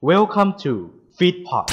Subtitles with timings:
[0.00, 1.66] Welcome to Feedpot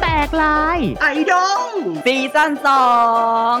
[0.00, 1.68] แตกลายไอดอล
[2.06, 2.88] ซีซั่นสอ
[3.54, 3.56] ง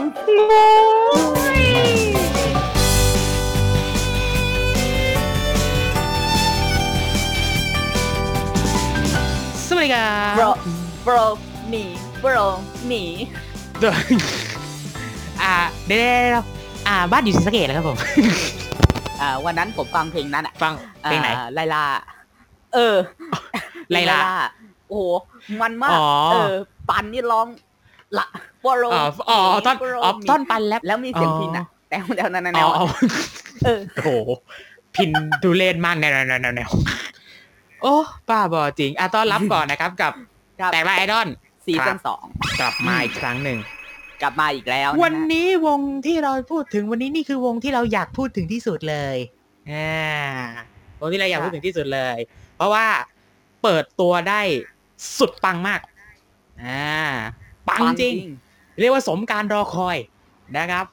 [9.66, 10.58] สวัสดีครัโบรบ
[11.04, 11.16] โบร
[11.72, 12.40] มีโบร
[12.90, 13.02] มี
[13.78, 13.94] เดี๋ยว
[15.42, 15.54] อ่า
[15.86, 16.44] เดี๋ยวเดี๋ยว
[16.88, 17.96] อ่าบ้านอยู่ศรีสะเกดแล้วครับผม
[19.20, 21.84] อ่าวันนั้นผมฟังเพลงนั้นอะฟังเพลงไหน อ่าไลลา
[22.74, 22.96] เออ
[23.90, 24.18] ไลลา
[24.88, 25.02] โอ้โห
[25.60, 26.54] มันมาก อ๋อ เออ
[26.90, 27.46] ปันนี่ร้อง
[28.18, 28.26] ละ
[28.62, 32.86] โบรอ๋ออ๋อต้นโบรอ๋อมีต้นปันแลบแล้วมีเสียงอ๋อพินอะแนวแนวนั้นแนอ๋อวอ๋อ
[33.64, 34.10] เออ โอ้โห
[34.94, 35.10] พิน
[35.42, 36.70] ดูเล่นมากแนวแนวแนวแนวแนว
[37.82, 37.94] โอ้
[38.28, 40.12] ป้าบอจริง อะต้อนรับก่อนนะครับกับ
[40.60, 41.28] ครับ แตกลายไอดอล
[41.70, 42.24] ซีซั่นสอง
[42.60, 43.58] กลับมาอีกครั้งหนึ่ง
[44.22, 49.16] กลับมาอีกแล้วะฮะวันนี้วงที่เราพูดถึงวันนี้นี่คือวงที่เราอยากพูดถึงที่สุดเลย
[49.72, 49.92] อ่า
[51.00, 52.16] วงที่เราอยากพูดถึงที่สุดเลย
[52.56, 52.86] เพราะว่า
[53.62, 54.40] เปิดตัวได้
[55.18, 55.80] สุดปังมาก
[56.64, 57.04] อ่า
[57.68, 58.14] ปังจริง
[58.80, 59.96] เรียกว่าสมการรอคอย
[60.58, 60.86] นะครับ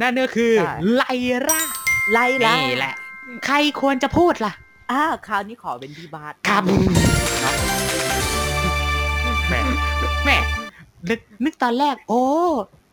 [0.00, 1.02] นั่นก็คือใช่ไล
[1.48, 1.62] ร่า
[2.12, 2.94] ไลลานี่แหละ
[3.46, 4.52] ใครควรจะพูดล่ะ
[4.92, 8.47] อ่าคราวนี้ขอเป็นพี่บาสครับแหม่
[10.28, 10.44] แหม่
[11.10, 12.22] นึกนึกตอนแรก โอ้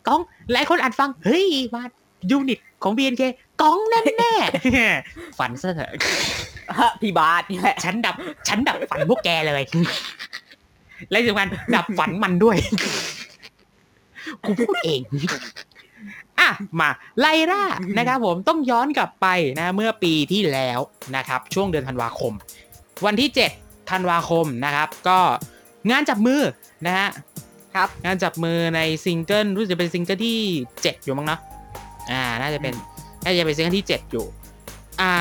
[0.08, 1.84] ก้องหลายคนอ่านฟัง เฮ้ยมา
[2.32, 3.24] ยูนิตของ BNK
[3.62, 5.92] ก้องแน่แน่ๆฝันซะเถอะ
[6.80, 8.16] ฮะพี่บาสนี่แหละฉันดับ
[8.48, 9.64] ฉันดับฝันพวกแกเลย
[11.10, 12.58] และที่สำคัญดับฝันมันด้วย
[14.44, 15.02] กูพูดเอง
[16.40, 16.50] อะ
[16.80, 16.90] มา
[17.20, 17.64] ไลร่า
[17.98, 19.28] นะครับผมต้องย้อนกลับไป
[19.60, 20.80] นะเมื่อปีที่แล้ว
[21.16, 22.34] นะครับ ช่วงเดือนธันวาคม
[23.06, 25.20] วันที่ 7 ธันวาคมนะครับ ก็
[25.92, 26.42] งานจับมือ
[26.86, 27.10] นะฮะ
[27.76, 30.40] ครับงานจับมือในซิงเกิลรู้สึกจะเป็นซิงเกิลที่
[30.74, 31.40] 7 อยู่มั้งเนาะ
[32.12, 32.74] อ่าน่าจะเป็น
[33.24, 34.26] น่าจะเป็นซิงเกิลที่ 7 อยู่
[35.02, 35.14] อ่า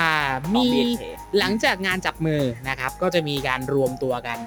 [0.45, 1.03] ของมี BNK
[1.39, 4.39] หลังจากงานจับมือนะครับ ก็จะมีการรวมตัวกัน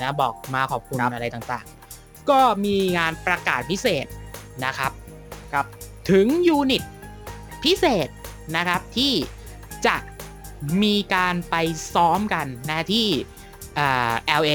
[0.00, 4.06] นะบอกมาขอบคุณครับอะไรต่างๆ ก็มีงานประกาศพิเศษ
[4.64, 4.92] นะครับ
[5.52, 5.66] ครับ
[6.10, 6.82] ถึง unit
[7.64, 8.08] พิเศษ
[8.56, 9.12] นะครับที่
[9.86, 9.96] จะ
[10.82, 11.56] มีการไป
[11.94, 13.06] ซ้อมกันนะที่
[13.78, 14.52] อ่า LA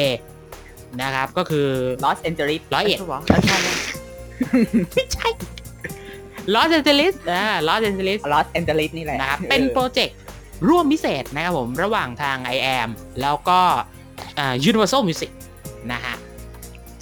[1.01, 1.67] นะครับ ก็คือ
[2.03, 3.57] ลอสแอนเจลิสร้อยเอ็ด ใช่ใช่
[4.93, 5.29] ไม่ใช่
[6.53, 10.17] ลอสแอนเจลิสอ่าลอสแอนเจลิสลอสแอนเจลิสนี่แหละนะครับ เป็นโปรเจกต์
[10.69, 12.89] ร่วมพิเศษนะครับผม ระหว่างทาง iAM
[13.21, 13.59] แล้วก็
[14.39, 15.31] อ่า Universal Music
[15.91, 16.15] นะฮะ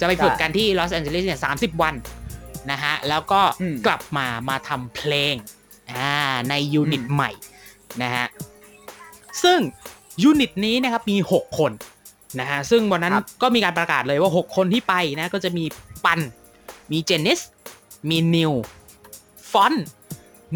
[0.00, 1.94] จะไปฝึกกันที่ลอสแอนเจลิสเนี่ย30วัน
[2.70, 3.40] นะฮะ แล้วก็
[3.86, 5.34] กลับมามาทำเพลง
[5.90, 6.10] อ่า
[6.48, 7.30] ใน unit ใหม่
[8.02, 8.26] นะฮะ
[9.42, 9.58] ซึ่ง
[10.22, 11.72] unit นี้นะครับมี 6 คน
[12.38, 15.64] นะฮะซึ่งวันนั้นก็มีการประกาศเลยว่า 6 คนที่ไปนะก็จะมี
[16.04, 16.20] ปัน
[16.92, 17.40] มีเจนนิส
[18.08, 18.52] มีนิว
[19.50, 19.86] ฟอนต์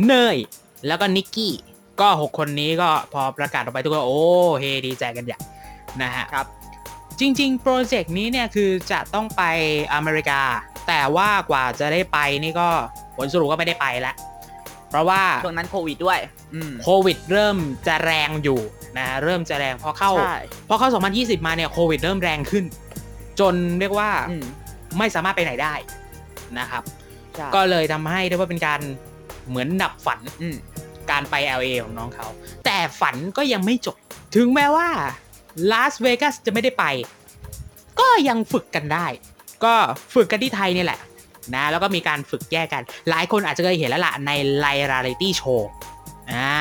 [0.07, 0.37] เนย
[0.87, 1.55] แล้วก็นิกกี้
[2.01, 4.23] ก็ 6 คนนี้ก็พอประกาศออกไปทุกคนโอ้
[4.61, 5.39] เฮดีใจกันใหญ่
[6.03, 6.47] นะฮะครับ
[7.21, 9.43] จริงๆ โปรเจกต์นี้เนี่ยคือจะต้องไป
[9.95, 10.41] อเมริกา
[10.89, 12.69] แต่ว่ากว่าจะได้ไปนี่ก็
[13.17, 14.15] ผลสรุปก็ไม่ได้ไปแล้ว
[14.89, 16.19] เพราะว่าช่วงนั้นโควิดด้วย
[16.55, 17.57] อืมโควิดเริ่ม
[17.87, 18.61] จะแรงอยู่
[18.99, 20.39] นะเริ่มจะแรงพอเข้าใช่
[20.69, 20.89] พอเข้า
[21.19, 22.65] 2020 มาเนี่ยโควิดเริ่มแรงขึ้น
[23.41, 24.45] จนเรียกว่าอืม
[24.99, 25.75] ไม่สามารถไปไหนได้
[26.59, 26.83] นะครับ
[27.35, 28.81] ใช่ก็เลยทำให้เรียกว่าเป็นการ
[29.49, 30.57] เหมือนดับฝันอืม
[31.11, 32.27] การไป LA ของน้องเขา
[32.65, 33.97] แต่ฝันก็ยังไม่จบ
[34.37, 34.89] ถึงแม้ว่า
[35.73, 36.85] ลาสเวกัสจะไม่ได้ไป
[38.01, 39.07] ก็ยังฝึกกันได้
[39.65, 39.75] ก็
[40.15, 41.01] ฝึกกันที่ไทยนี่แหละ
[41.55, 45.69] นะแล้วก็มีการฝึกแยกกัน หลายคนอาจจะเคยเห็นแล้วล่ะใน reality show
[46.33, 46.59] อ่า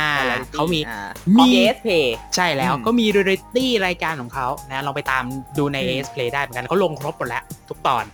[0.53, 0.97] เขามีอ่
[1.35, 1.88] มีของ ASP
[2.35, 5.24] ใช่แล้วอืมก็มีเรียลิตี้รายการของเขานะลองไปตาม
[5.57, 8.06] ดูในอืม AS Play ได้เหมือนกันเขาลงครบหมดแล้วทุกตอน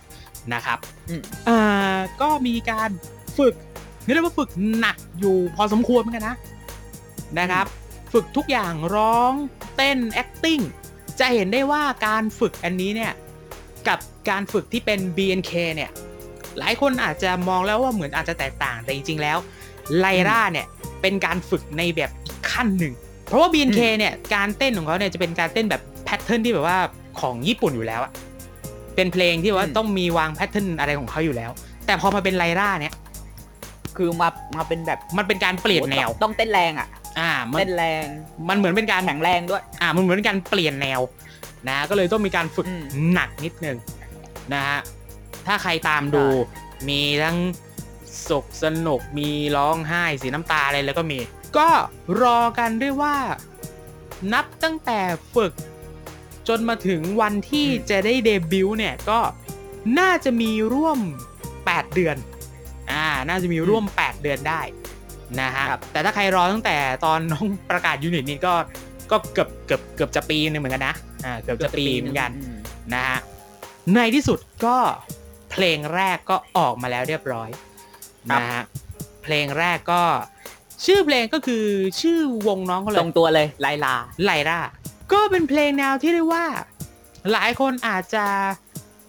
[0.54, 0.78] นะครับ
[1.08, 2.90] อืมอ่าก็มีการ
[3.38, 3.54] ฝึก
[4.02, 6.36] เรียกว่าฝึกหนักอยู่พอสมควรเหมือนกันนะ
[7.38, 7.66] นะครับ
[8.12, 9.32] ฝึกทุกอย่างร้อง
[9.76, 10.62] เต้น acting
[11.20, 13.12] จะเห็นได้ว่าการฝึกอันนี้เนี่ย
[13.88, 13.98] กับ
[14.30, 15.90] การฝึกที่เป็น BNK เนี่ย
[16.58, 19.38] หลายคนอาจจะมองแล้วว่าเหมือนอาจจะแตกต่างแต่จริงๆแล้ว
[19.98, 20.66] ไลร่าเนี่ย
[21.02, 22.94] เป็นการฝึกในแบบอีกขั้นหนึ่ง
[23.26, 26.78] เพราะว่า BNK เนี่ยการเต้นของเขาเนี่ยจะเป็นการเต้นแบบ pattern ที่แบบว่า
[27.20, 28.12] ของญี่ปุ่นอยู่แล้วอะ
[28.96, 31.50] เป็นเพลงที่ว่าอืมต้องมีวาง pattern อะไรของเขาอยู่แล้ว
[31.86, 32.94] แต่พอมาเป็นไลร่าเนี่ย
[33.96, 36.88] คือมามาเป็นแบบมันเป็นการเปลี่ยนแนวต้องเต้นแรงอะ
[37.18, 38.04] อ่ามันเต้นแรง
[38.48, 41.00] มันเหมือนเป็นการแข็งแรงด้วย อ่า มันเหมือนเป็นการเปลี่ยนแนว
[41.68, 43.76] นะ ก็เลยต้องมีการฝึกอืมหนักนิดนึง
[44.54, 44.78] นะฮะ
[45.46, 47.36] ถ้าใครตามดูใช่มีทั้ง
[48.28, 51.18] สุขสนุกมีร้องไห้สีน้ำตาอะไรแล้วก็มี
[51.56, 51.68] ก็
[52.20, 53.16] รอกันด้วยว่า
[54.32, 55.00] นับตั้งแต่
[55.34, 55.52] ฝึก
[56.48, 59.20] จนมาถึงวันที่จะได้เดบิวต์เนี่ยก็
[59.98, 60.98] น่าจะมีร่วม
[61.46, 62.16] 8 เดือน
[62.90, 64.60] อ่า น่าจะมีร่วม 8 เดือนได้
[65.40, 68.54] นะฮะครับแต่ถ้าใครรอตั้งแต่ตอนน้องประกาศยูนิตนี้ก็
[69.10, 70.94] ก็เกือบเกือบเกือบจะปีนึงเหมือนกันนะ
[71.24, 72.56] อ่า เกือบจะปีเหมือนกันอืม
[72.94, 73.18] นะฮะ
[73.94, 74.76] ในที่สุดก็
[75.50, 77.69] เพลงแรกก็ออกมาแล้วเรียบร้อยครับ
[78.32, 78.62] นะฮะ
[79.22, 80.02] เพลงแรกก็
[80.84, 81.64] ชื่อเพลงก็คือ
[82.00, 83.94] ชื่อวงน้องเขาเลยตรงตัวเลยไลร่า
[84.24, 84.60] ไลร่า
[85.12, 86.44] ก็เป็นเพลงแนวที่เรียกว่า
[87.32, 88.24] หลายคนอาจจะ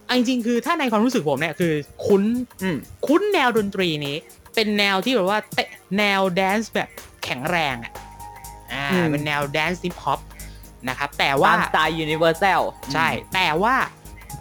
[0.06, 1.74] เอาจริงๆคือถ้าในความรู้สึกผมเนี่ยคือ
[2.06, 2.24] คุ้น
[2.64, 2.78] อืม
[3.08, 4.16] คุ้นแนวดนตรีนี้
[4.56, 6.90] เป็นแนวที่แบบว่าเตะแนว dance แบบ
[7.24, 7.94] แข็งแรงอะ
[8.74, 10.20] อ่าอืมเป็นแนว dance hip hop
[10.90, 12.62] นะครับแต่ว่าตามสไตล์ Universal
[12.94, 13.76] ใช่ แต่ว่า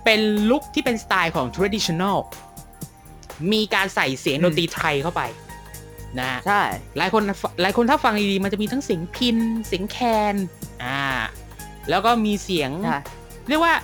[0.05, 0.20] เป็น
[0.50, 2.17] look ที่เป็นสไตล์ของ traditional
[3.52, 5.22] มีการใส่เสียงดนตรีไทยเข้าไป
[6.19, 6.62] นะฮะใช่
[6.98, 7.22] หลายคน
[7.62, 9.98] หลายคนถ้าฟังดีๆมันจะมีทั้งเสียงพิณเสียงแค
[10.32, 10.34] น
[10.84, 11.04] อ่า
[11.90, 13.00] แล้วก็มีเสียงใช่
[13.48, 13.75] เรียกว่า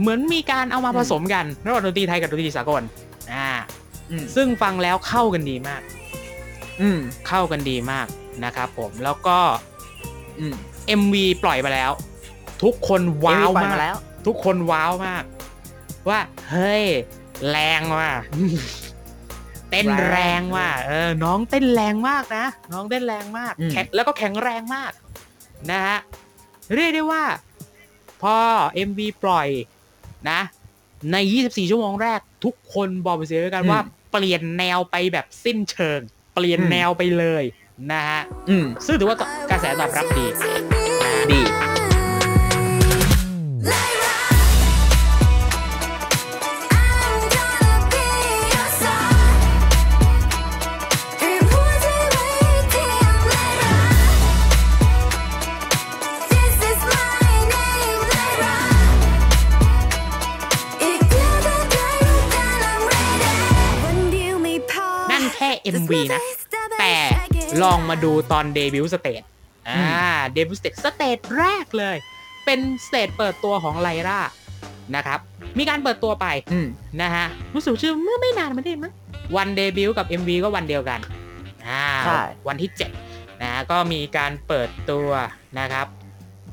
[0.00, 2.82] เหมือนมีการเอามาอืมผสมกันระหว่างดนตรีไทยกับดนตรีสากล
[3.32, 3.48] อ่า
[4.10, 5.82] อืมซึ่งฟังแล้วเข้ากันดีมาก
[6.80, 6.98] อืม
[7.28, 8.06] เข้ากันดีมาก
[8.44, 9.38] นะครับผมแล้วก็
[10.38, 10.54] อืม
[11.00, 11.90] MV ปล่อยมาแล้ว
[12.62, 13.96] ทุกคนว้าวเอ็มวีปล่อยมากมาแล้ว
[14.26, 15.24] ทุกคนว้าวมาก
[16.08, 16.20] ว่า
[16.50, 16.84] เฮ้ย
[17.50, 18.12] แรงว่ะ
[19.70, 24.92] เต้นแรงว่ะเออน้องเต้นแรงมากนะ น้องเต้นแรงมากอืมแข็งแล้วก็แข็งแรงมาก
[25.70, 25.98] นะฮะ
[26.74, 27.24] เรียกได้ว่า
[28.22, 28.36] พอ
[28.88, 29.48] MV ปล่อย
[30.30, 30.40] นะ
[31.12, 33.80] ใน 24 ชั่วโมงแรก ทุกคนบอกเป็นเสียงเดียวกันว่า
[34.12, 36.00] เปลี่ยนแนวไปแบบสิ้นเชิง
[36.34, 37.44] เปลี่ยนแนวไปเลย
[37.92, 39.18] นะฮะอืมซึ่งถือว่า
[39.50, 40.26] กระแสตอบรับดี
[41.30, 41.40] ดี
[66.12, 66.20] นะ
[66.80, 66.94] แต่
[67.62, 69.22] ลองมาดูตอน debut stage
[69.68, 71.96] อ่า debut stage stage แรกเลย
[72.44, 74.20] เป็น stage เปิดตัวของไลรา
[74.96, 75.20] นะครับ
[75.58, 76.66] มีการเปิดตัวไปอืม
[77.02, 78.92] นะฮะรู้สึกชื่อเมื่อไม่นานมานี้มั้ง
[79.36, 81.00] วันเดบิวต์กับ MV ก็วันเดียวกัน
[81.68, 82.70] อ่าใช่วันที่
[83.06, 85.08] 7นะฮะก็มีการเปิดตัว
[85.58, 85.86] นะครับ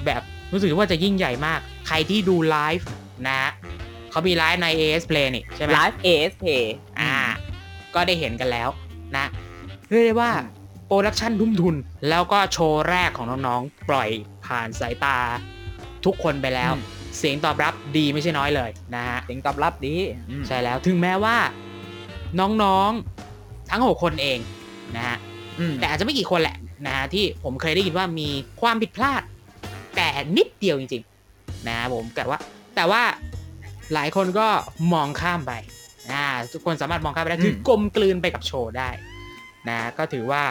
[0.06, 0.22] แบบ
[0.52, 2.88] รู้สึกว่าจะยิ่งใหญ่มาก ใครที่ดูไลฟ์
[3.28, 3.52] นะฮะ
[4.12, 7.14] เขามีไลฟ์ใน AIS Play นี่ใช่ไหม live AIS Play อ่า
[7.96, 8.70] ก็ได้เห็นกันแล้ว
[9.18, 9.26] นะ
[9.89, 11.75] เรียกได้ว่าอืมโปรดักชันทุ่มทุน
[12.09, 14.09] แล้วก็โชว์แรกของน้องๆ ปล่อย
[14.45, 15.18] ผ่านสายตา
[16.06, 16.71] ทุกคนไปแล้ว
[17.18, 19.95] เสียงตอบรับดีไม่ใช่น้อยเลยนะฮะ เสียงตอบรับดี
[20.30, 21.38] อืมใช่แล้วถึงแม้ว่า
[22.39, 24.39] น้องๆทั้ง6คนเอง
[24.95, 25.18] นะฮะ
[25.59, 28.30] อืมแต่อาจจะไม่กี่คนแหละนะฮะที่ผมเคยได้ยินว่ามี
[28.62, 29.21] ความผิดพลาด
[29.95, 32.38] แต่นิดเดียวจริงๆนะผมแต่ว่า
[32.75, 33.03] แต่ว่า
[33.94, 34.47] หลายคนก็
[34.94, 35.53] มองข้ามไป
[36.12, 38.89] นะทุกคนสามารถมองข้ามไปได้คือกลมกลืนไปกับโชว์ได้
[39.69, 40.44] นะก็ถือว่า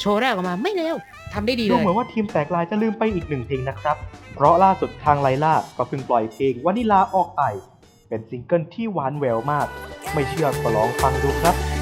[0.00, 0.96] โชว์แรกออกมาไม่เร็ว
[1.32, 3.96] ทำได้ดีเลยดูเหมือนว่าทีมแตกลายจะลืมไปอีกหนึ่งเพลงนะครับ
[4.34, 7.42] เพราะล่าสุดทางไลร่าก็เพิ่งปล่อยเพลงวานิลาออกไป
[8.08, 9.66] เป็นซิงเกิลที่หวานแหววมาก
[10.12, 11.73] ไม่เชื่อก็ลองฟังดูครับ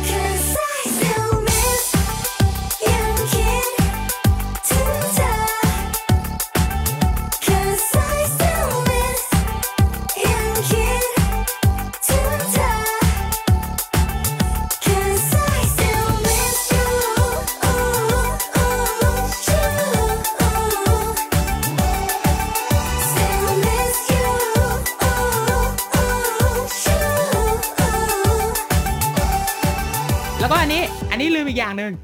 [31.72, 32.02] อีกอย่างหนึ่ง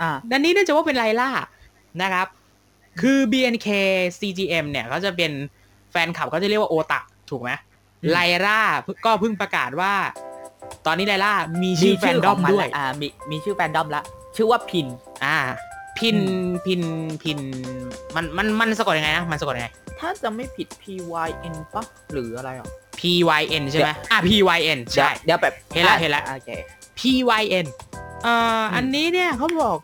[0.00, 1.28] อ่าอันนี้เนื่องจากว่าเป็นไลล่า
[2.02, 2.26] นะครับ
[3.00, 3.68] คือ BNK
[4.18, 5.32] CGM เนี่ยเขาจะเป็น
[5.90, 7.00] แฟนคลับเขาจะเรียกว่าโอตะ
[7.30, 7.50] ถูกไหม
[8.02, 8.60] อืมไลล่า
[9.04, 9.92] ก็เพิ่งประกาศว่า
[10.86, 14.02] ตอนนี้ไลล่ามีชื่อแฟนดอมขงด้วยละอ่ามีมีชื่อแฟนดอมละ
[14.36, 14.86] ชื่อว่าพิน
[15.24, 15.36] อ่า
[15.98, 16.82] พินอืมพิน
[17.22, 17.38] พิน
[18.14, 20.84] มันมันมันสะกดยังไงนะมันสะกดยังไง ถ้าจะไม่ผิด P
[21.26, 22.68] Y N ปะหรืออะไรอะ
[23.00, 23.02] P
[23.40, 26.50] Y N ใช่ไหมอะ P Y N ใช่ เดี๋ยวแบบเห็นละเห็นละโอเค
[26.98, 27.00] P
[27.40, 27.66] Y N
[28.24, 29.78] เอ่ออันนี้เนี่ยเขาบอก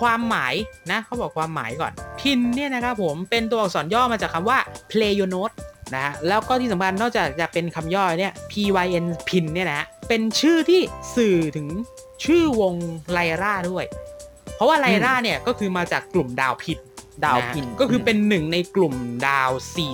[0.00, 0.54] ความหมาย
[0.90, 4.58] นะเขาบอกความหมายก่อน พินเนี่ยนะครับผมเป็นตัวอักษรย่อมาจากคำว่า
[4.90, 5.54] play your note
[5.94, 8.52] นะฮะแล้วก็ที่สำคัญนอกจากจะเป็นคำย่อเนี่ย P
[8.84, 10.80] Y N พินเนี่ยนะฮะเป็นชื่อที่
[11.16, 11.68] สื่อถึง
[12.24, 12.74] ชื่อวง
[13.12, 13.84] ไลราด้วย
[14.54, 16.78] เพราะว่าไลราเนี่ยก็คือมาจากกลุ่มดาวพิน
[17.24, 18.94] ดาวนะพินก็คือเป็นหนึ่งในกลุ่ม
[19.26, 19.50] ดาว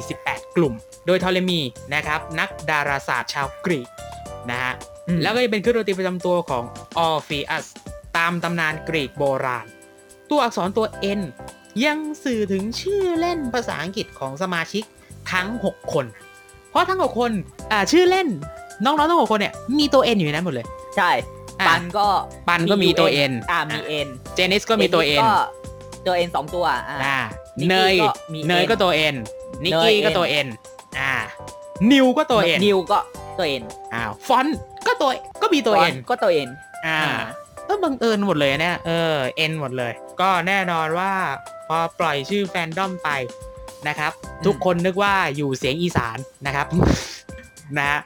[0.06, 0.74] 48 กลุ่ม
[1.06, 1.60] โดยทอเลมี
[1.94, 3.88] นะครับนักดาราศาสตร์ชาวกรีก
[4.50, 4.72] นะฮะ
[5.08, 6.64] อืมแล้วก็จะเป็นเครื่องดนตรีประจำตัวของ
[6.98, 7.66] ออฟีอัส
[8.16, 9.66] ตามตำนานกรีกโบราณ
[10.30, 10.86] ตัวอักษรตัว
[11.18, 11.20] N
[11.84, 14.84] ยังสื่อถึงชื่อเล่นภาษาอังกฤษของสมาชิก
[15.32, 16.06] ทั้ง 6 คน
[16.70, 17.32] เพราะทั้ง 6 คน
[17.72, 18.28] อ่าชื่อเล่น
[18.84, 20.66] น้องๆทั้ง 6 คนเนี่ยมีตัว N อยู่ในนั้นหมดเลย
[20.96, 21.10] ใช่
[21.60, 22.06] อะปันก็
[22.48, 25.32] ปันก็มีตัว N อ่ามีเอ็นเจนิสก็มีตัว N ก็
[26.06, 27.18] ตัวเอ็นสองตัวอ่าอ่า
[27.60, 29.16] นิกกี้เนยก็มีเนย N ก็ตัว N
[29.64, 30.48] นิกกี้เนยก็ตัว N
[31.00, 31.14] อ่า
[31.92, 32.98] นิวก็ตัว N นิวก็
[33.40, 34.56] ตัวเอ็นอ้าวฟอนต์
[34.86, 35.10] ก็ตัว
[35.42, 36.48] ก็มีตัว N ก็ตัวเอ็น
[36.86, 37.00] อ่า
[37.68, 39.16] ก็บังเอิญหมดเลยเนี่ยเออ
[39.50, 41.12] N หมดเลย ก็แน่นอนว่า
[41.68, 43.10] พอปล่อยชื่อแฟนดอมไป
[43.88, 44.12] นะครับ
[44.46, 46.66] ทุกคนนึกว่าอยู่เสียงอีสานนะครับ
[47.78, 48.00] นะฮะ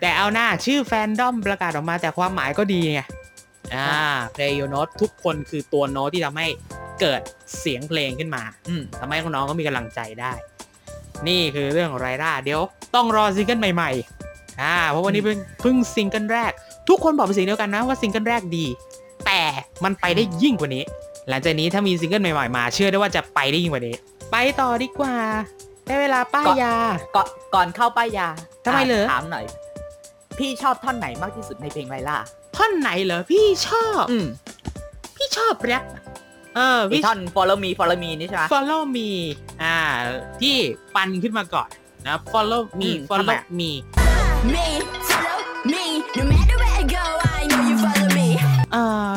[0.00, 3.00] แต่เอาหน้าชื่อแฟนดอมประกาศออกมาแต่ความหมายก็ดีไง
[3.74, 3.90] อ่า
[4.34, 6.48] play your note ทุกคนคือตัวโน้ตที่ทำให้
[7.00, 7.20] เกิด
[7.60, 10.32] เสียงเพลงขึ้นมาอืมทำให้น้องๆก็มีกำลังใจได้
[11.28, 12.60] นี่คือเรื่องของไลร่าเดี๋ยว
[12.94, 14.25] ต้องรอซิงเกิลใหม่ๆ
[14.62, 16.52] อ่าเพราะวันนี้เพิ่งเพิ่งซิงเกิลแรก
[16.88, 18.66] ทุกคนบอกเป็นเสียงเดียวกันนะว่าซิงเกิลแรกดี
[19.26, 19.40] แต่
[19.84, 20.84] มันไปได้ยิ่งกว่านี้
[21.28, 23.96] หลังจากนี้ถ้ามีซิงเกิลใหม่ๆมา เชื่อได้ว่าจะไปได้ยิ่งกว่านี้
[24.32, 25.14] ไปต่อดีกว่า
[25.86, 26.74] ได้เวลาป้ายยา
[27.16, 28.28] ก่อนก่อนเข้าป้ายยา
[28.64, 29.44] ทำไมเหรอถามหน่อย
[30.38, 32.16] พี่ชอบท่อนไหนมากที่สุดในเพลงไลล่า
[32.56, 34.26] ท่อนไหนเหรอพี่ชอบอืม
[35.16, 35.84] พี่ชอบแรป
[36.56, 39.08] เออไอพี่ท่อน follow me follow me นี่ใช่ไหม follow me
[39.62, 39.78] อ่า
[40.40, 40.56] ที่
[40.94, 41.68] ปันขึ้นมาก่อน
[42.06, 43.70] นะ follow me อืมทำไม follow อะ me
[44.54, 44.66] me,
[45.08, 45.38] follow
[45.72, 45.84] me.
[46.18, 47.04] No matter where I go,
[47.38, 48.28] I know you follow me.
[48.72, 49.12] เอ่อ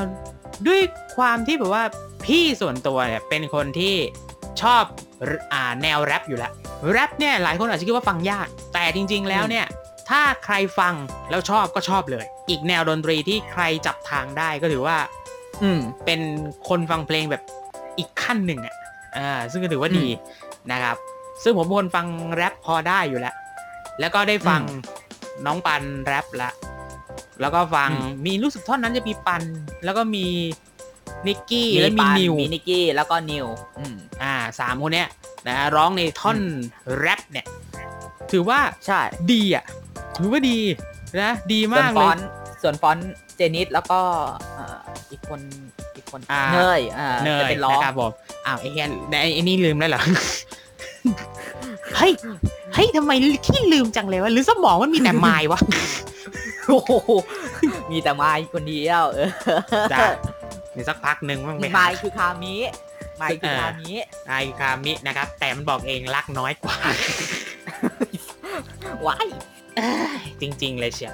[0.67, 0.81] ด้วย
[1.17, 1.83] ความที่แบบว่า
[2.25, 3.95] พี่ส่วนตัวเนี่ยเป็นคนที่
[4.61, 4.83] ชอบ
[5.53, 6.51] อ่าแนวแรปอยู่แล้ว
[6.91, 9.65] แรปเนี่ยหลายคนอาจจะคิดว่าฟังยาก แต่จริง ๆ แล้วเนี่ย
[10.09, 10.93] ถ้าใครฟัง
[11.29, 14.97] แล้วชอบก็ชอบเลย อีกแนวดนตรีที่ใครจับทางได้ก็ถือว่า
[15.63, 16.19] อืมเป็น
[16.69, 17.43] คนฟังเพลงแบบ
[17.97, 18.75] อีกขั้นหนึ่งอะ
[19.17, 20.07] อ่าซึ่งก็ถือว่าดี
[20.71, 20.97] นะครับ
[21.43, 22.05] ซึ่งผมเป็นคนฟัง
[22.35, 23.35] แรปพอได้อยู่แล้ว
[23.99, 24.61] แล้วก็ได้ฟัง
[25.45, 26.51] น้องปันแรปละ
[27.41, 29.41] แล้วก็ฟังอืมมีรู้สึกท่อนนั้นจะมีปัน
[29.83, 30.25] แล้วก็มี
[31.27, 33.45] นิกกี้มีและมีปันนิวมีนิกกี้แล้วก็นิว
[33.77, 35.07] อืมอ่าสามคนเนี้ย
[35.47, 36.39] นะร้องในท่อน
[36.97, 37.45] แรปเนี่ย
[38.31, 38.99] ถือว่าใช่
[39.31, 39.65] ดีอะ
[40.17, 40.59] ถือว่าดี
[41.21, 42.27] นะดีส่วนมากฟเลอยนต์
[42.61, 43.99] ส่วนฟอนต์เจนิสแล้วก็
[44.53, 44.77] เอ่อ
[45.11, 45.41] อีกคน
[45.95, 48.11] อีกคนอ่าเนยอ่าเนจะยเป็นร้องนะครับผม
[48.45, 48.85] อ้าวไอ้เฮีย
[49.21, 50.01] ไอ้ไอ้นี่ลืมแล้วเหรอ
[51.97, 52.13] เฮ้ย
[52.73, 53.11] เฮ้ยทำไม
[53.45, 55.59] ขี้ลืมจังเลยวะหรือสมองมันมีแต่ไม้วะ
[56.67, 56.91] โอ้โห
[57.91, 59.29] มีแต่ไม้คนเดียวเออ
[59.91, 59.99] จ้ะ
[60.73, 62.53] ในสักพักหนึ่งมันไปไม้หาคือคามิ
[63.17, 63.91] ไม้คือคามิ
[64.27, 66.75] ไอคามินะครับ แต่มันบอกเองรักน้อยกว่า
[69.07, 69.27] ว้าย
[69.77, 71.13] เอ้ยจริง ๆ เลยเชียว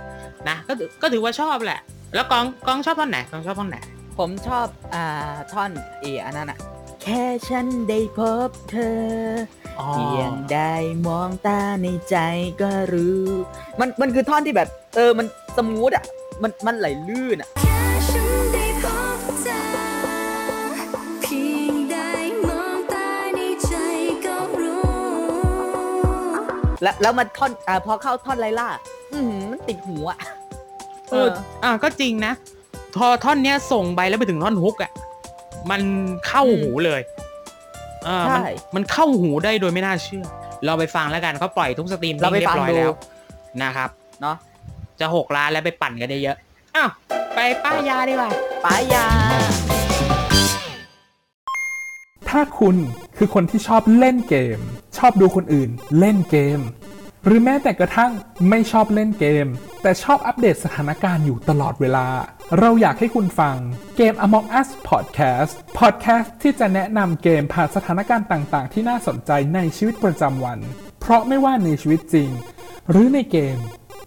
[0.50, 1.80] นะก็ถือก็ถือว่าชอบแหละ
[2.16, 3.78] แล้วกองกองชอบท่อนไหนกองชอบท่อนไหน
[4.20, 5.72] ผมชอบอ่าท่อน
[6.02, 6.60] เออันนั้นอะ
[7.06, 9.00] แค่ฉันได้พบเธอ
[9.80, 10.74] อ๋อเพียงได้
[11.08, 12.18] มองตาในใจ
[12.62, 13.26] ก็รู้
[13.80, 15.26] มันมันคือท่อนที่แบบ เออมัน
[15.58, 16.04] สมูทอะ
[16.44, 18.86] มันมันไหลลื่นอะแค่ฉันได้พ
[19.18, 19.62] บเธอ
[21.22, 22.12] เพียงได้
[22.48, 23.76] มองตาในใจ
[24.26, 24.84] ก็รู้
[26.84, 28.70] แล้วแล้วมันท่อนอ่าพอเข้าท่อนไลล่า
[29.14, 30.18] อือหือมันติดหูอะ
[31.12, 31.28] เออ
[31.64, 32.34] อ่าก็จริงนะ
[32.98, 34.92] พอท่อนเนี้ยส่งไปแล้วไปถึงท่อนฮุกอะ
[35.72, 35.82] มัน
[36.28, 37.02] เข้าอืมหูเลย
[38.06, 38.44] เออใช่มัน
[38.76, 40.26] มันเข้าหูได้โดยไม่น่าเชื่อ
[40.66, 42.94] เราไปฟังแล้วกันเขาปล่อยทุกสตรีมเราไปเรียฟังบร้อยดูแล้ว
[43.64, 43.90] นะครับ
[44.22, 44.36] เนาะ
[45.00, 46.38] จะหกล้านแล้วไปปั่นกันได้เยอะ
[46.76, 46.90] อ้าว
[47.36, 48.30] ไปป้ายยาดีกว่า
[48.66, 49.06] ป้ายยา
[52.30, 52.76] ถ้าคุณ
[53.18, 54.60] คือคนที่ชอบเล่นเกม
[54.98, 55.70] ชอบดูคนอื่น
[56.00, 56.60] เล่นเกม
[57.26, 58.12] หรือแม้แต่กระทั่ง
[58.50, 59.48] ไม่ชอบเล่นเกม
[59.82, 62.08] แต่ชอบอัปเดตสถานการณ์อยู่ตลอดเวลา
[62.60, 63.56] เราอยากให้คุณฟัง
[63.98, 70.60] เกม Among Us Podcast Podcast ที่จะแนะนำเกมผ่านสถานการณ์ต่างๆ ที่น่าสนใจในชีวิตประจำวัน
[71.00, 72.30] เพราะไม่ว่าในชีวิตจริง
[72.90, 73.58] หรือในเกม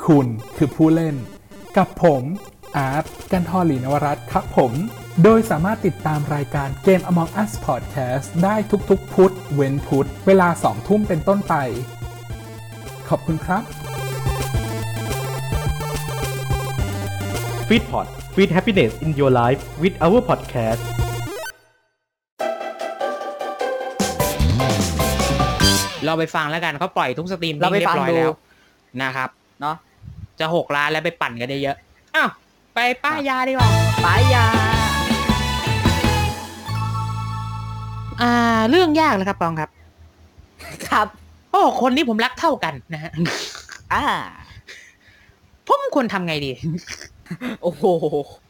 [0.07, 1.17] คุณคือผู้เล่น
[1.77, 2.23] กับผม
[2.77, 4.73] อาร์ตกันทอลีนวรัตครับผม
[5.25, 8.57] โดยสามารถติดตามรายการเกม Among Us Podcast ได้
[8.91, 11.55] ทุกๆ พุธเว้นพุธเวลา2ทุ่มเป็นต้นไป
[13.11, 13.63] ขอบคุณครับ
[17.69, 20.83] f e e d p o d Feed Happiness in Your Life with our podcast
[26.05, 28.33] เราไปฟังแล้วกันเขาปล่อยทุกสตรีมเราไปเรียฟังบร้อยดู แล้ว
[29.03, 29.29] นะครับ
[29.61, 29.77] เนาะ
[30.41, 31.77] จะหกล้านแล้วไปปั่นกันได้เยอะ
[32.15, 32.31] อ้าว
[32.75, 33.69] ไปป้ายยาดีกว่า
[34.05, 34.47] ป้ายยา
[38.23, 38.33] อ่า
[38.71, 39.71] เรื่องยากเลยครับปองครับ
[40.89, 41.09] ครับ
[41.51, 43.13] โอ้คนนี้ผมรักเท่ากันนะฮะ
[43.95, 44.05] อ่า
[45.69, 46.53] ผมควรทำไงดี
[47.63, 47.85] โอ้โห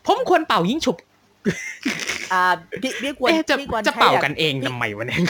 [0.06, 0.96] ผมควรเป่ายิงฉุบ
[2.32, 2.42] อ่า
[2.82, 5.20] พี่พี่ควรเอ๊ะจะพี่ควรจะใช้เป่าแบบกันเองทำไมวะเนี่ย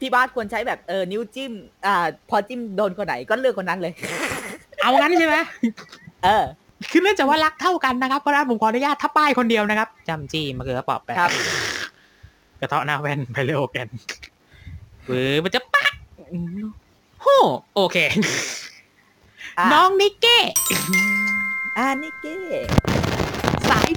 [0.00, 1.52] พี่บาสควรใช้แบบเออนิ้วจิ้ม
[1.86, 3.92] อ่า พอจิ้มโดนคนไหนก็เลือกคนนั้นเลย
[4.82, 5.36] เอางั้นใช่ไหม
[6.24, 6.44] เออ
[6.90, 11.30] คือเนื่องจากว่ารักเท่ากันนะครับเพราะฉะนั้นผมขออนุญาตถ้าป้ายคนเดียวนะครับจำจี้มะเขือเปอบแปะครับ
[12.60, 13.86] กระเทาะหน้าแว่นไปเร็วกัน
[15.06, 15.84] หรือมันจะปะ
[17.22, 17.26] โห
[17.74, 17.96] โอเค
[19.58, 20.38] อะน้องนิกเก้
[21.78, 22.38] อ่านิกเก้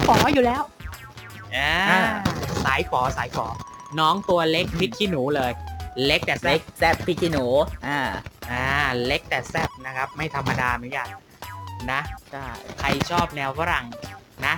[0.08, 0.62] ออยู่แล้ว
[1.56, 2.00] อ่าอ่า
[2.64, 3.46] สายฝอสายฝอ
[4.00, 5.52] น้องตัวเล็กพริกขี้หนูเลย
[6.06, 7.46] เล็กแต่แซ่เล็บกแซบพี่กิหนู
[7.86, 8.00] อ่า
[8.50, 8.66] อ่า
[9.06, 11.06] เล็กแต่แซ่บนะครับ ไม่ธรรมดาเหมือนกัน
[11.90, 12.00] นะ
[12.30, 12.44] ใช่
[12.78, 13.86] ใครชอบแนวฝรั่ง
[14.46, 14.54] นะ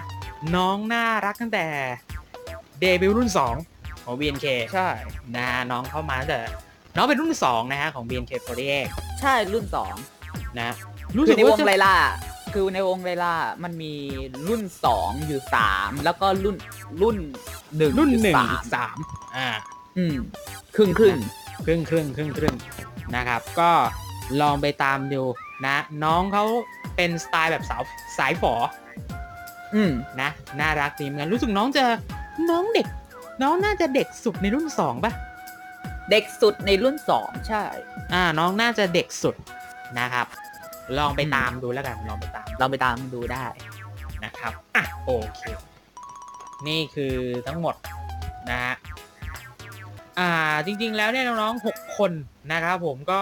[0.57, 1.67] น้องน่ารักตั้งแต่
[2.81, 3.31] เดบิวต์รุ่น
[3.67, 4.89] 2 ของ BNK ใช่
[5.37, 6.41] นะน้องเข้ามาตั้งแต่
[6.97, 8.87] น้องเป็นรุ่น2นะฮะของ BNK48
[9.21, 9.95] ใช่รุ่นสอง
[10.59, 10.75] นะ
[11.17, 11.95] รู้คืสึอกในวว่างจะ ไลล่า
[12.55, 13.35] คือในวงไลล่า
[13.65, 13.93] มันมี
[14.49, 16.57] รุ่นสองอยู่สามแล้วก็รุ่น
[17.03, 17.17] รุ่น
[17.77, 18.97] หนึ่งรุ่นอยู่หนึ่งสามสาม
[19.37, 19.49] อ่า
[19.99, 20.17] อืม
[20.77, 21.17] ครึ่งครึ่ง
[21.67, 22.55] ครึ่งครึ่งครึ่งครึ่ง
[23.17, 23.71] นะครับ ก็
[24.41, 25.23] ลองไปตามดู
[25.67, 26.45] นะ น้องเขา
[26.97, 27.83] เป็นสไตล์แบบสาว
[28.19, 28.55] สายฝอ
[29.75, 31.85] อืมนะน่ารักดีเหมือนกันรู้สึกน้องจะ
[32.51, 32.87] น้องเด็ก
[33.43, 35.13] น้องน่าจะเด็กสุดในรุ่นสองป่ะ
[36.11, 37.65] เด็กสุดในรุ่นสองใช่
[38.15, 39.37] อ่าน้องน่าจะเด็กสุด
[39.99, 40.27] นะครับ
[40.99, 43.45] ลองไปอืมตามดูแล้วกันลองไปตามลองไปตามดูได้
[44.25, 45.41] นะครับอะโอเค
[46.67, 47.15] นี่คือ
[47.47, 47.75] ทั้งหมด
[48.51, 48.75] นะฮะ
[50.19, 50.31] อ่า
[50.67, 52.13] จริง ๆ แล้วเนี่ยน้องๆหกคน
[52.53, 53.21] นะครับผมก็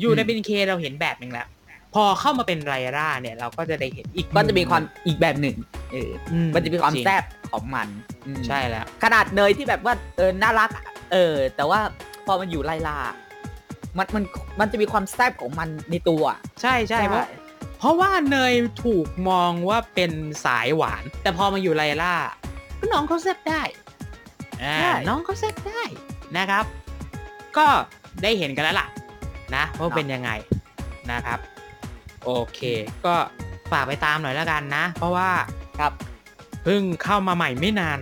[0.00, 1.46] อยู่ในอืมบินเคเราเห็นแบบหนึ่งแล้ว
[1.94, 5.56] พอเข้ามาเป็นไรร่าเนี่ยเราก็จะได้เห็นอีกก็จะมีความอีกแบบหนึ่ง
[5.92, 7.88] เอออืมันจะมีความจริงแซ่บของมัน
[8.26, 10.84] อืมใช่แล้ว ขนาดเนยที่แบบว่าเออน่ารักอะ
[11.14, 11.80] เออ แต่ว่า
[12.26, 12.98] พอมันอยู่ไลลา
[13.98, 14.24] มันมัน
[14.60, 16.24] มันจะมีความแซ่บของมันในตัว
[16.62, 17.26] ใช่ใช่เพราะ
[17.78, 18.54] เพราะว่าเนย
[18.84, 20.12] ถูกมองว่าเป็น
[20.44, 22.14] สายหวาน แต่พอมาอยู่ไลล่า
[22.78, 23.62] ก็น้องเขาแซ่บได้
[24.62, 25.82] อ่าใช่น้องเขาแซ่บได้
[26.36, 26.64] นะครับ
[27.56, 27.66] ก็
[28.22, 28.88] ได้เห็นกันแล้วล่ะ
[29.54, 30.30] นะว่าเป็นยังไง
[31.12, 31.38] นะครับ
[32.24, 32.60] โอเค
[33.04, 33.14] ก็
[33.72, 35.30] ฝากไปตามหน่อยแล้วกันนะ เพราะว่า
[35.78, 35.92] ครับ
[36.64, 37.98] เพิ่งเข้ามาใหม่ไม่นาน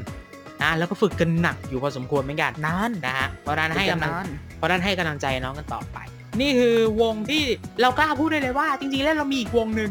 [0.62, 4.26] นะแล้วก็ฝึกกันหนักอยู่พอสมควรเหมือนกันนานนะฮะเพราะฉะนั้นให้กำลังนาน
[4.57, 5.99] เพราะฉะนั้นให้กำลังใจน้องกันต่อไป
[6.40, 7.42] นี่คือวงที่
[7.81, 9.90] เรากล้าพูดได้เลยว่า จริงๆแล้วเรามีอีกวงหนึ่ง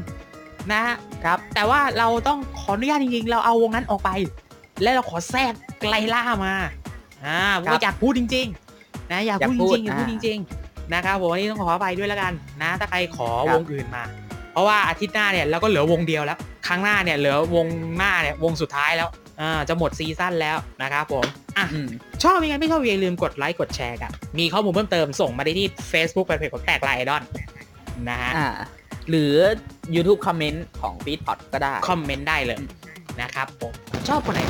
[0.71, 4.09] นะฮะครับ แต่ว่าเราต้องขออนุญาตจริงๆ เราเอาวงนั้นออกไป
[4.81, 6.53] และเราขอแทรกไกลล่ามา
[7.25, 8.47] อ่าเพราะว่าอยากพูดจริง
[8.79, 14.03] ๆ นะอยากพูดจริงๆอยากพูดจริง ๆ นะครับผมวันนี้ต้องขอไปด้วยแล้วกันนะ ถ้าใครขอวงอื่นมา
[14.51, 19.09] เพราะว่าอาทิตย์หน้าเนี่ยเราก็เหลือวงเดียวแล้ว ครั้งหน้าเนี่ยเหลือวงหน้าเนี่ยวงสุดท้ายแล้ว
[19.41, 21.25] อ่าจะหมดซีซั่นแล้วนะครับผม
[21.57, 21.89] อะอืม
[22.23, 27.23] ชอบยังไงไม่ชอบอย่าลืมกดไลค์กดแชร์กันมีข้อมูลเพิ่มเติมส่งมาได้ที่ Facebook แฟนเพจของแตกไลน์ไอดอน
[28.09, 28.49] นะฮะอ่า
[29.09, 29.33] หรือ
[29.95, 32.59] YouTube คอมเมนต์ของ f e e d p o t ก็ได้ คอมเมนต์ได้เลย
[33.21, 33.73] นะครับผม
[34.09, 34.41] ชอบคนไหน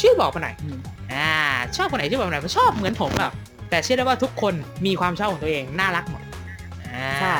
[0.00, 0.78] ชื่อบอกมาหน่อยอืม
[1.12, 1.30] อ่า
[1.76, 3.32] ชอบคนไหนชื่อบอกมาหน่อยชอบเหมือนผมแบบ
[3.70, 4.54] แต่เชื่อได้ว่าทุกคน
[4.86, 6.22] มีความชอบของตัวเองน่ารักหมด
[6.84, 7.38] อ่าใช่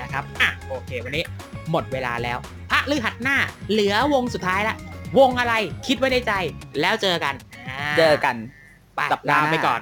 [0.00, 1.22] นะครับอะโอเค วันนี้
[1.70, 2.38] หมดเวลาแล้ว
[2.70, 3.36] พระฤหัสหน้า
[3.70, 4.76] เหลือวงสุดท้ายละ
[5.18, 5.54] วงอะไร
[5.86, 6.32] คิดไว้ในใจ
[6.80, 8.36] แล้วเจอกันาเจอกัน
[8.96, 9.80] ไปสัปดาห์ลาไปหน้าก่อน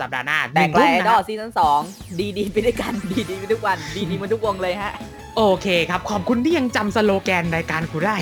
[0.00, 1.80] สัปดาห์หน้าแตกหไลนึ่งน์ทุ่มดนะคอรับซีซั่นสอง
[2.20, 4.92] ดีดีไปด้วยกันดีดีไปทุกวัน ดีดีมาทุกวงเลยฮะ
[5.36, 8.16] โอเคครับ ขอบคุณที่ยังจำสโลแกนรายการกูได้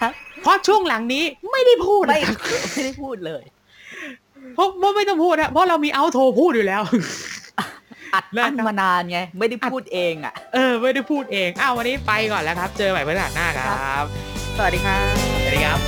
[0.00, 2.38] ครับเพราะช่วงหลังนี้ไม่ได้พูดไม่นะครับ
[2.72, 3.42] ไม่ได้พูดเลย
[4.54, 6.82] เพราะว่าไม่ต้องพูดนะเพราะเรามีเอาโทพูดอยู่แล้ว
[8.14, 14.04] อัดอั้นนะครับมานานไง ไม่ได้พูดเองอะ เออ ไม่ได้พูดเอง อ้าววันนี้ไปก่อนแล้วครับ เจอใหม่พฤหัสหน้าครับ
[14.58, 15.78] สวัสดีครับสวัสดีครับ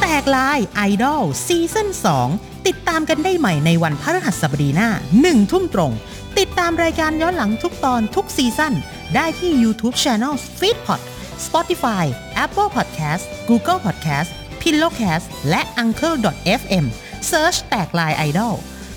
[0.00, 1.88] แตกลายไอดอลซีซั่น
[2.28, 5.92] 2 ติดตามกันได้ใหม่ในวันพฤหัสบดีหน้า1ทุ่มตรง
[6.38, 8.74] ติดตามรายการย้อนหลังทุกตอนทุกซีซั่น
[9.14, 11.00] ได้ที่ YouTube Channel Feedpot
[11.46, 12.04] Spotify
[12.44, 14.30] Apple Podcast Google Podcast
[14.62, 16.84] Pillowcast และ Uncle.fm
[17.30, 18.54] Search แตกลายไอดอล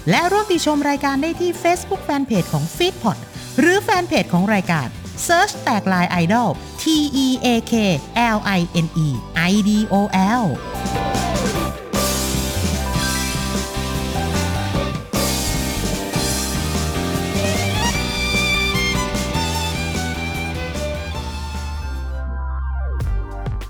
[0.10, 3.18] และร่วมติชมรายการได้ที่ Facebook Fanpage ของ Feedpot
[3.60, 4.88] หรือแฟนเพจของรายการ
[5.28, 6.50] Search แตกลายไอดอล
[6.82, 6.84] T
[7.26, 7.74] E A K
[8.36, 9.08] L I N E
[9.52, 9.96] I D O
[10.42, 10.44] L